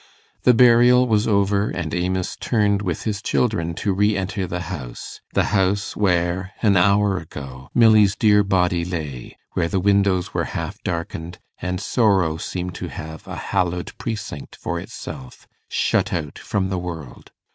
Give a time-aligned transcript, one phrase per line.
[0.41, 5.21] The burial was over, and Amos turned with his children to re enter the house
[5.33, 10.81] the house where, an hour ago, Milly's dear body lay, where the windows were half
[10.81, 16.79] darkened, and sorrow seemed to have a hallowed precinct for itself, shut out from the
[16.79, 17.29] world.